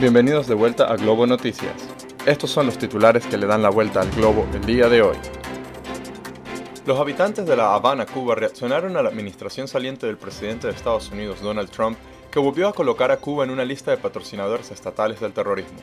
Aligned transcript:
Bienvenidos 0.00 0.46
de 0.46 0.54
vuelta 0.54 0.84
a 0.84 0.94
Globo 0.94 1.26
Noticias. 1.26 1.74
Estos 2.24 2.52
son 2.52 2.66
los 2.66 2.78
titulares 2.78 3.26
que 3.26 3.36
le 3.36 3.48
dan 3.48 3.64
la 3.64 3.70
vuelta 3.70 4.00
al 4.00 4.08
globo 4.12 4.46
el 4.54 4.64
día 4.64 4.88
de 4.88 5.02
hoy. 5.02 5.16
Los 6.86 7.00
habitantes 7.00 7.46
de 7.46 7.56
La 7.56 7.74
Habana, 7.74 8.06
Cuba, 8.06 8.36
reaccionaron 8.36 8.96
a 8.96 9.02
la 9.02 9.08
administración 9.08 9.66
saliente 9.66 10.06
del 10.06 10.16
presidente 10.16 10.68
de 10.68 10.72
Estados 10.72 11.10
Unidos, 11.10 11.40
Donald 11.40 11.68
Trump, 11.70 11.98
que 12.30 12.38
volvió 12.38 12.68
a 12.68 12.72
colocar 12.72 13.10
a 13.10 13.16
Cuba 13.16 13.42
en 13.42 13.50
una 13.50 13.64
lista 13.64 13.90
de 13.90 13.96
patrocinadores 13.96 14.70
estatales 14.70 15.18
del 15.18 15.32
terrorismo. 15.32 15.80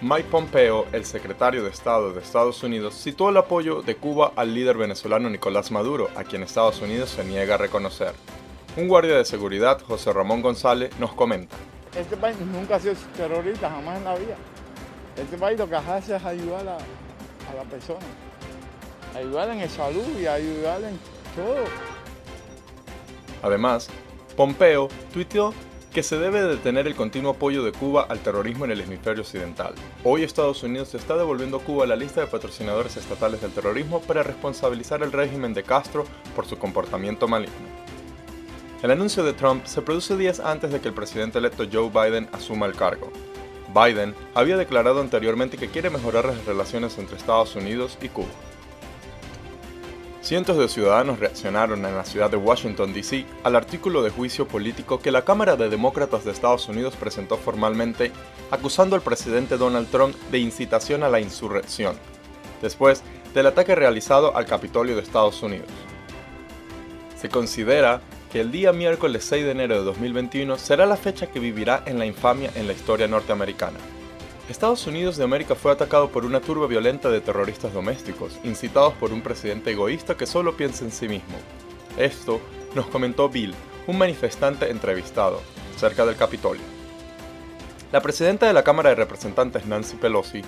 Mike 0.00 0.30
Pompeo, 0.30 0.86
el 0.92 1.04
secretario 1.04 1.62
de 1.62 1.68
Estado 1.68 2.14
de 2.14 2.22
Estados 2.22 2.62
Unidos, 2.62 2.94
citó 2.94 3.28
el 3.28 3.36
apoyo 3.36 3.82
de 3.82 3.96
Cuba 3.96 4.32
al 4.34 4.54
líder 4.54 4.78
venezolano 4.78 5.28
Nicolás 5.28 5.70
Maduro, 5.70 6.08
a 6.16 6.24
quien 6.24 6.42
Estados 6.42 6.80
Unidos 6.80 7.10
se 7.10 7.22
niega 7.22 7.56
a 7.56 7.58
reconocer. 7.58 8.14
Un 8.78 8.88
guardia 8.88 9.18
de 9.18 9.26
seguridad, 9.26 9.78
José 9.86 10.10
Ramón 10.14 10.40
González, 10.40 10.90
nos 10.98 11.12
comenta. 11.12 11.54
Este 11.96 12.16
país 12.16 12.36
nunca 12.38 12.76
ha 12.76 12.80
sido 12.80 12.94
terrorista, 13.16 13.70
jamás 13.70 13.98
en 13.98 14.04
la 14.04 14.14
vida. 14.16 14.36
Este 15.16 15.38
país 15.38 15.58
lo 15.58 15.68
que 15.68 15.76
hace 15.76 16.16
es 16.16 16.24
ayudar 16.24 16.68
a, 16.68 16.76
a 16.76 17.54
la 17.56 17.62
persona. 17.70 18.00
Ayudar 19.14 19.48
en 19.50 19.68
salud 19.70 20.18
y 20.20 20.26
ayudar 20.26 20.82
en 20.82 20.98
todo. 21.34 21.64
Además, 23.42 23.88
Pompeo 24.36 24.88
tuiteó 25.12 25.54
que 25.94 26.02
se 26.02 26.18
debe 26.18 26.42
detener 26.42 26.86
el 26.86 26.94
continuo 26.94 27.30
apoyo 27.30 27.64
de 27.64 27.72
Cuba 27.72 28.04
al 28.10 28.18
terrorismo 28.18 28.66
en 28.66 28.72
el 28.72 28.82
hemisferio 28.82 29.22
occidental. 29.22 29.74
Hoy 30.04 30.24
Estados 30.24 30.62
Unidos 30.62 30.94
está 30.94 31.16
devolviendo 31.16 31.56
a 31.56 31.60
Cuba 31.60 31.86
la 31.86 31.96
lista 31.96 32.20
de 32.20 32.26
patrocinadores 32.26 32.98
estatales 32.98 33.40
del 33.40 33.52
terrorismo 33.52 34.02
para 34.02 34.22
responsabilizar 34.22 35.02
al 35.02 35.12
régimen 35.12 35.54
de 35.54 35.62
Castro 35.62 36.04
por 36.34 36.44
su 36.44 36.58
comportamiento 36.58 37.26
maligno. 37.26 37.85
El 38.82 38.90
anuncio 38.90 39.24
de 39.24 39.32
Trump 39.32 39.64
se 39.64 39.80
produce 39.80 40.16
días 40.18 40.38
antes 40.38 40.70
de 40.70 40.80
que 40.80 40.88
el 40.88 40.94
presidente 40.94 41.38
electo 41.38 41.64
Joe 41.70 41.88
Biden 41.88 42.28
asuma 42.32 42.66
el 42.66 42.74
cargo. 42.74 43.10
Biden 43.74 44.14
había 44.34 44.58
declarado 44.58 45.00
anteriormente 45.00 45.56
que 45.56 45.68
quiere 45.68 45.88
mejorar 45.88 46.26
las 46.26 46.44
relaciones 46.44 46.98
entre 46.98 47.16
Estados 47.16 47.56
Unidos 47.56 47.96
y 48.02 48.08
Cuba. 48.08 48.28
Cientos 50.20 50.58
de 50.58 50.68
ciudadanos 50.68 51.20
reaccionaron 51.20 51.86
en 51.86 51.96
la 51.96 52.04
ciudad 52.04 52.30
de 52.30 52.36
Washington, 52.36 52.92
D.C. 52.92 53.24
al 53.44 53.56
artículo 53.56 54.02
de 54.02 54.10
juicio 54.10 54.46
político 54.46 54.98
que 54.98 55.10
la 55.10 55.24
Cámara 55.24 55.56
de 55.56 55.70
Demócratas 55.70 56.24
de 56.24 56.32
Estados 56.32 56.68
Unidos 56.68 56.96
presentó 56.96 57.38
formalmente 57.38 58.12
acusando 58.50 58.94
al 58.94 59.02
presidente 59.02 59.56
Donald 59.56 59.88
Trump 59.88 60.14
de 60.30 60.38
incitación 60.38 61.02
a 61.02 61.08
la 61.08 61.20
insurrección, 61.20 61.96
después 62.60 63.02
del 63.32 63.46
ataque 63.46 63.74
realizado 63.74 64.36
al 64.36 64.44
Capitolio 64.46 64.96
de 64.96 65.02
Estados 65.02 65.42
Unidos. 65.42 65.70
Se 67.16 67.28
considera 67.28 68.02
que 68.32 68.40
el 68.40 68.50
día 68.50 68.72
miércoles 68.72 69.24
6 69.24 69.44
de 69.44 69.50
enero 69.50 69.78
de 69.78 69.84
2021 69.84 70.58
será 70.58 70.86
la 70.86 70.96
fecha 70.96 71.28
que 71.28 71.40
vivirá 71.40 71.82
en 71.86 71.98
la 71.98 72.06
infamia 72.06 72.50
en 72.54 72.66
la 72.66 72.72
historia 72.72 73.08
norteamericana. 73.08 73.78
Estados 74.48 74.86
Unidos 74.86 75.16
de 75.16 75.24
América 75.24 75.54
fue 75.54 75.72
atacado 75.72 76.10
por 76.10 76.24
una 76.24 76.40
turba 76.40 76.66
violenta 76.66 77.10
de 77.10 77.20
terroristas 77.20 77.72
domésticos, 77.72 78.38
incitados 78.44 78.94
por 78.94 79.12
un 79.12 79.20
presidente 79.20 79.72
egoísta 79.72 80.16
que 80.16 80.26
solo 80.26 80.56
piensa 80.56 80.84
en 80.84 80.92
sí 80.92 81.08
mismo. 81.08 81.36
Esto 81.98 82.40
nos 82.74 82.86
comentó 82.86 83.28
Bill, 83.28 83.54
un 83.86 83.98
manifestante 83.98 84.70
entrevistado, 84.70 85.40
cerca 85.76 86.06
del 86.06 86.16
Capitolio. 86.16 86.62
La 87.90 88.00
presidenta 88.00 88.46
de 88.46 88.52
la 88.52 88.62
Cámara 88.62 88.90
de 88.90 88.96
Representantes 88.96 89.66
Nancy 89.66 89.96
Pelosi 89.96 90.42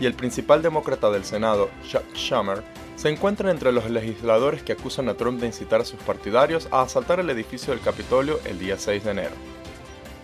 y 0.00 0.06
el 0.06 0.14
principal 0.14 0.62
demócrata 0.62 1.10
del 1.10 1.24
Senado, 1.24 1.70
Chuck 1.86 2.04
Schumer, 2.14 2.62
se 2.96 3.08
encuentran 3.08 3.50
entre 3.50 3.72
los 3.72 3.90
legisladores 3.90 4.62
que 4.62 4.72
acusan 4.72 5.08
a 5.08 5.14
Trump 5.14 5.40
de 5.40 5.46
incitar 5.46 5.80
a 5.80 5.84
sus 5.84 6.00
partidarios 6.00 6.68
a 6.70 6.82
asaltar 6.82 7.20
el 7.20 7.30
edificio 7.30 7.72
del 7.72 7.82
Capitolio 7.82 8.38
el 8.44 8.58
día 8.58 8.78
6 8.78 9.04
de 9.04 9.10
enero. 9.10 9.34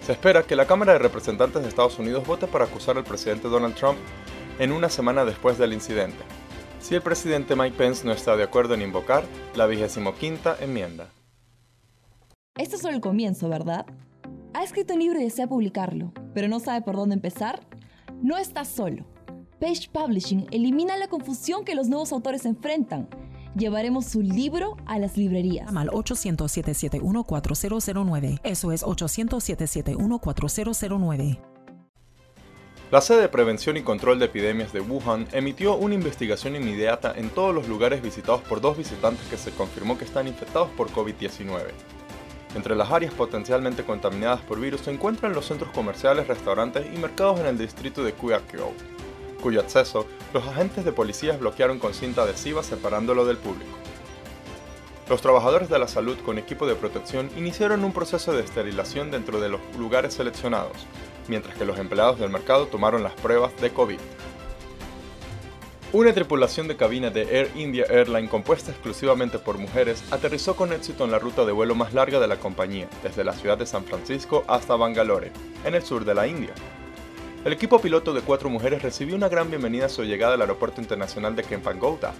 Se 0.06 0.12
espera 0.12 0.42
que 0.42 0.56
la 0.56 0.66
Cámara 0.66 0.92
de 0.92 0.98
Representantes 0.98 1.62
de 1.62 1.68
Estados 1.68 1.98
Unidos 1.98 2.26
vote 2.26 2.46
para 2.46 2.64
acusar 2.64 2.96
al 2.96 3.04
presidente 3.04 3.48
Donald 3.48 3.74
Trump 3.74 3.98
en 4.58 4.72
una 4.72 4.88
semana 4.88 5.24
después 5.24 5.58
del 5.58 5.72
incidente, 5.72 6.22
si 6.80 6.94
el 6.94 7.02
presidente 7.02 7.56
Mike 7.56 7.76
Pence 7.76 8.06
no 8.06 8.12
está 8.12 8.36
de 8.36 8.44
acuerdo 8.44 8.75
en 8.75 8.82
invocar 8.82 9.25
la 9.54 9.66
25 9.66 10.14
enmienda. 10.60 11.10
Esto 12.56 12.76
es 12.76 12.82
solo 12.82 12.94
el 12.94 13.00
comienzo, 13.00 13.48
¿verdad? 13.48 13.87
Ha 14.52 14.64
escrito 14.64 14.94
un 14.94 15.00
libro 15.00 15.20
y 15.20 15.25
desea 15.25 15.47
publicarlo, 15.47 16.12
pero 16.34 16.48
no 16.48 16.60
sabe 16.60 16.82
por 16.82 16.97
dónde 16.97 17.14
empezar. 17.14 17.60
No 18.22 18.37
está 18.37 18.64
solo. 18.64 19.06
Page 19.60 19.91
Publishing 19.93 20.48
elimina 20.50 20.97
la 20.97 21.06
confusión 21.09 21.65
que 21.66 21.75
los 21.75 21.88
nuevos 21.88 22.12
autores 22.12 22.47
enfrentan. 22.47 23.10
Llevaremos 23.54 24.06
su 24.06 24.22
libro 24.22 24.78
a 24.87 24.98
las 24.98 25.19
librerías. 25.19 25.66
Llama 25.66 25.82
al 25.82 25.91
800-771-4009. 25.91 28.41
Eso 28.43 28.72
es 28.72 28.82
800-771-4009. 28.82 31.38
La 32.91 33.03
sede 33.03 33.20
de 33.20 33.28
Prevención 33.28 33.76
y 33.76 33.82
Control 33.82 34.19
de 34.19 34.25
Epidemias 34.25 34.72
de 34.72 34.81
Wuhan 34.81 35.28
emitió 35.32 35.76
una 35.76 35.94
investigación 35.94 36.56
inmediata 36.56 37.12
en 37.15 37.28
todos 37.28 37.54
los 37.54 37.69
lugares 37.69 38.00
visitados 38.00 38.41
por 38.41 38.62
dos 38.62 38.78
visitantes 38.78 39.28
que 39.28 39.37
se 39.37 39.50
confirmó 39.50 39.99
que 39.99 40.06
están 40.06 40.26
infectados 40.26 40.70
por 40.70 40.88
COVID-19. 40.88 41.65
Entre 42.54 42.75
las 42.75 42.91
áreas 42.91 43.12
potencialmente 43.12 43.84
contaminadas 43.84 44.41
por 44.41 44.59
virus 44.59 44.81
se 44.81 44.91
encuentran 44.91 45.34
los 45.34 45.44
centros 45.44 45.70
comerciales, 45.72 46.28
restaurantes 46.28 46.87
y 46.93 46.99
mercados 46.99 47.38
en 47.41 47.47
el 47.47 47.59
distrito 47.59 48.03
de 48.03 48.15
Kuyakyou 48.15 48.72
cuyo 49.40 49.60
acceso 49.60 50.06
los 50.32 50.46
agentes 50.46 50.84
de 50.84 50.92
policía 50.92 51.36
bloquearon 51.36 51.78
con 51.78 51.94
cinta 51.94 52.22
adhesiva 52.22 52.62
separándolo 52.62 53.24
del 53.24 53.36
público. 53.36 53.76
Los 55.08 55.22
trabajadores 55.22 55.68
de 55.68 55.78
la 55.80 55.88
salud 55.88 56.16
con 56.24 56.38
equipo 56.38 56.68
de 56.68 56.76
protección 56.76 57.30
iniciaron 57.36 57.82
un 57.82 57.92
proceso 57.92 58.32
de 58.32 58.44
esterilización 58.44 59.10
dentro 59.10 59.40
de 59.40 59.48
los 59.48 59.60
lugares 59.76 60.14
seleccionados, 60.14 60.86
mientras 61.26 61.56
que 61.56 61.64
los 61.64 61.80
empleados 61.80 62.20
del 62.20 62.30
mercado 62.30 62.66
tomaron 62.68 63.02
las 63.02 63.14
pruebas 63.14 63.50
de 63.60 63.72
COVID. 63.72 63.98
Una 65.92 66.12
tripulación 66.12 66.68
de 66.68 66.76
cabina 66.76 67.10
de 67.10 67.22
Air 67.22 67.50
India 67.56 67.84
Airline 67.90 68.28
compuesta 68.28 68.70
exclusivamente 68.70 69.40
por 69.40 69.58
mujeres 69.58 70.04
aterrizó 70.12 70.54
con 70.54 70.72
éxito 70.72 71.04
en 71.04 71.10
la 71.10 71.18
ruta 71.18 71.44
de 71.44 71.50
vuelo 71.50 71.74
más 71.74 71.92
larga 71.92 72.20
de 72.20 72.28
la 72.28 72.36
compañía, 72.36 72.88
desde 73.02 73.24
la 73.24 73.32
ciudad 73.32 73.58
de 73.58 73.66
San 73.66 73.82
Francisco 73.82 74.44
hasta 74.46 74.76
Bangalore, 74.76 75.32
en 75.64 75.74
el 75.74 75.82
sur 75.82 76.04
de 76.04 76.14
la 76.14 76.28
India, 76.28 76.54
el 77.44 77.52
equipo 77.54 77.80
piloto 77.80 78.12
de 78.12 78.20
cuatro 78.20 78.50
mujeres 78.50 78.82
recibió 78.82 79.16
una 79.16 79.28
gran 79.28 79.48
bienvenida 79.48 79.86
a 79.86 79.88
su 79.88 80.04
llegada 80.04 80.34
al 80.34 80.42
Aeropuerto 80.42 80.80
Internacional 80.80 81.34
de 81.34 81.42
Kempangouta, 81.42 82.12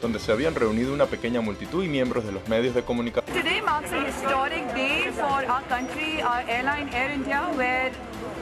donde 0.00 0.20
se 0.20 0.30
habían 0.30 0.54
reunido 0.54 0.94
una 0.94 1.06
pequeña 1.06 1.40
multitud 1.40 1.82
y 1.82 1.88
miembros 1.88 2.24
de 2.24 2.32
los 2.32 2.48
medios 2.48 2.74
de 2.74 2.82
comunicación. 2.82 3.36
Today 3.36 3.60
marks 3.60 3.90
a 3.92 4.06
historic 4.06 4.72
day 4.74 5.10
for 5.12 5.44
our 5.50 5.62
country, 5.68 6.22
our 6.22 6.44
airline 6.48 6.88
Air 6.94 7.10
India, 7.10 7.42
where 7.56 7.90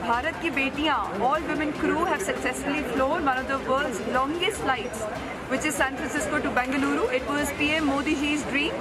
Bharat 0.01 0.39
ki 0.41 0.51
betiyan, 0.51 1.19
all 1.19 1.41
women 1.47 1.73
crew 1.73 2.05
have 2.05 2.21
successfully 2.21 2.83
flown 2.93 3.25
one 3.25 3.37
of 3.37 3.47
the 3.47 3.57
world's 3.69 3.99
longest 4.13 4.57
flights, 4.57 5.01
which 5.49 5.65
is 5.65 5.73
San 5.73 5.97
Francisco 5.97 6.39
to 6.39 6.49
Bengaluru. 6.49 7.11
It 7.11 7.27
was 7.27 7.51
PM 7.57 7.87
Modi 7.87 8.13
ji's 8.13 8.43
dream, 8.43 8.73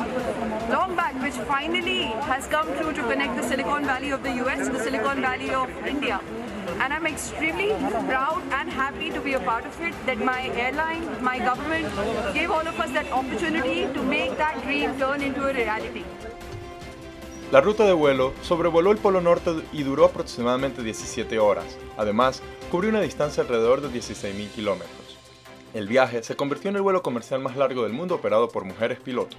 long 0.70 0.94
back, 0.94 1.14
which 1.22 1.34
finally 1.48 2.02
has 2.30 2.46
come 2.46 2.68
true 2.76 2.92
to 2.92 3.02
connect 3.02 3.34
the 3.34 3.42
Silicon 3.42 3.86
Valley 3.86 4.10
of 4.10 4.22
the 4.22 4.34
US 4.44 4.66
to 4.66 4.72
the 4.74 4.78
Silicon 4.78 5.22
Valley 5.22 5.50
of 5.50 5.70
India. 5.86 6.20
And 6.80 6.92
I'm 6.92 7.06
extremely 7.06 7.70
proud 8.06 8.42
and 8.52 8.70
happy 8.70 9.10
to 9.10 9.20
be 9.20 9.34
a 9.34 9.40
part 9.40 9.64
of 9.66 9.80
it. 9.80 9.94
That 10.06 10.18
my 10.18 10.48
airline, 10.56 11.04
my 11.22 11.38
government 11.38 11.86
gave 12.34 12.50
all 12.50 12.66
of 12.66 12.78
us 12.78 12.90
that 12.92 13.10
opportunity 13.12 13.86
to 13.92 14.02
make 14.02 14.36
that 14.38 14.62
dream 14.62 14.98
turn 14.98 15.22
into 15.22 15.46
a 15.46 15.52
reality. 15.52 16.04
La 17.52 17.60
ruta 17.60 17.84
de 17.84 17.92
vuelo 17.92 18.32
sobrevoló 18.42 18.90
el 18.90 18.98
Polo 18.98 19.20
Norte 19.20 19.52
y 19.72 19.84
duró 19.84 20.04
aproximadamente 20.06 20.82
17 20.82 21.38
horas. 21.38 21.78
Además, 21.96 22.42
cubrió 22.72 22.90
una 22.90 23.00
distancia 23.00 23.44
alrededor 23.44 23.80
de 23.80 23.88
16.000 23.88 24.50
kilómetros. 24.50 25.18
El 25.72 25.86
viaje 25.86 26.22
se 26.22 26.34
convirtió 26.34 26.70
en 26.70 26.76
el 26.76 26.82
vuelo 26.82 27.02
comercial 27.02 27.40
más 27.40 27.56
largo 27.56 27.84
del 27.84 27.92
mundo 27.92 28.16
operado 28.16 28.48
por 28.48 28.64
mujeres 28.64 28.98
pilotos. 28.98 29.38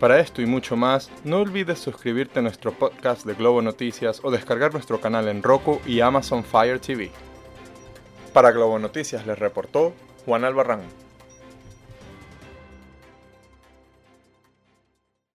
Para 0.00 0.20
esto 0.20 0.40
y 0.40 0.46
mucho 0.46 0.76
más, 0.76 1.10
no 1.24 1.40
olvides 1.40 1.80
suscribirte 1.80 2.38
a 2.38 2.42
nuestro 2.42 2.70
podcast 2.72 3.26
de 3.26 3.34
Globo 3.34 3.62
Noticias 3.62 4.20
o 4.22 4.30
descargar 4.30 4.72
nuestro 4.72 5.00
canal 5.00 5.26
en 5.26 5.42
Roku 5.42 5.80
y 5.84 6.00
Amazon 6.00 6.44
Fire 6.44 6.78
TV. 6.78 7.10
Para 8.32 8.52
Globo 8.52 8.78
Noticias 8.78 9.26
les 9.26 9.36
reportó 9.36 9.92
Juan 10.24 10.44
Albarrán. 10.44 10.82